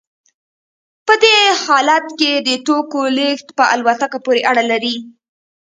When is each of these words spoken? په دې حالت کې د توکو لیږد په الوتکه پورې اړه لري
په 1.05 1.13
دې 1.23 1.37
حالت 1.63 2.05
کې 2.19 2.31
د 2.47 2.49
توکو 2.65 3.01
لیږد 3.17 3.47
په 3.57 3.63
الوتکه 3.73 4.17
پورې 4.25 4.41
اړه 4.49 4.63
لري 4.71 4.95